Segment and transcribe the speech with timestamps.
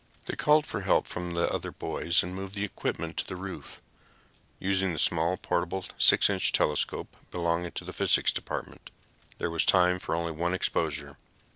[0.25, 3.83] They called for help from the other boys and moved the equipment to the roof,
[4.57, 8.89] using the small, portable 6 inch telescope belonging to the physics department.
[9.37, 11.17] There was time for only one exposure.